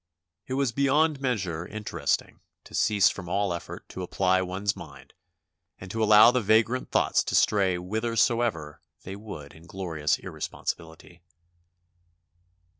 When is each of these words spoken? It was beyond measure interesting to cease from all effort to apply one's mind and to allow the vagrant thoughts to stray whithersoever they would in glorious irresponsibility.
It 0.47 0.55
was 0.55 0.71
beyond 0.71 1.21
measure 1.21 1.67
interesting 1.67 2.39
to 2.63 2.73
cease 2.73 3.09
from 3.11 3.29
all 3.29 3.53
effort 3.53 3.87
to 3.89 4.01
apply 4.01 4.41
one's 4.41 4.75
mind 4.75 5.13
and 5.77 5.91
to 5.91 6.03
allow 6.03 6.31
the 6.31 6.41
vagrant 6.41 6.89
thoughts 6.89 7.23
to 7.23 7.35
stray 7.35 7.75
whithersoever 7.75 8.81
they 9.03 9.15
would 9.15 9.53
in 9.53 9.67
glorious 9.67 10.17
irresponsibility. 10.17 11.21